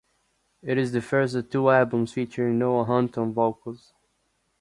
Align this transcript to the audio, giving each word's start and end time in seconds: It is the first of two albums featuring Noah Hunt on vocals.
It 0.63 0.79
is 0.79 0.93
the 0.93 1.01
first 1.03 1.35
of 1.35 1.51
two 1.51 1.69
albums 1.69 2.13
featuring 2.13 2.57
Noah 2.57 2.85
Hunt 2.85 3.19
on 3.19 3.33
vocals. 3.33 3.93